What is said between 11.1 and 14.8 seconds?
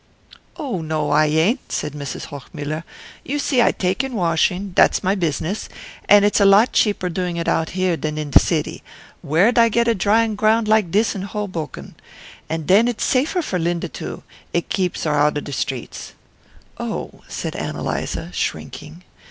in Hobucken? And den it's safer for Linda too; it